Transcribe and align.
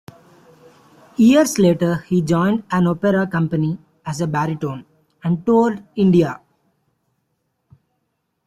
Years 1.17 1.59
later 1.59 1.97
he 2.07 2.23
joined 2.23 2.63
an 2.71 2.87
opera 2.87 3.27
company 3.27 3.77
as 4.03 4.19
a 4.19 4.25
baritone, 4.25 4.83
and 5.23 5.45
toured 5.45 5.83
India. 5.95 6.41